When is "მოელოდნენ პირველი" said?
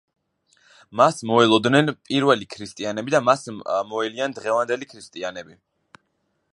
1.31-2.49